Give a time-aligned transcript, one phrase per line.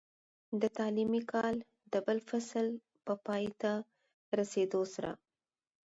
[0.61, 1.55] د تعليمي کال
[1.93, 2.67] د بل فصل
[3.05, 3.71] په پای ته
[4.39, 5.11] رسېدو سره،